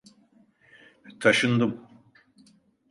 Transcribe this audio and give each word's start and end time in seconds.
Taşındım. 1.19 1.87